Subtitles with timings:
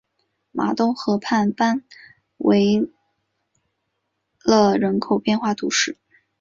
[0.51, 1.83] 马东河畔班
[2.37, 2.89] 维
[4.43, 5.99] 勒人口变化图示